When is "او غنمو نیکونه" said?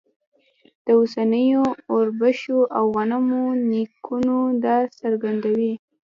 2.77-4.35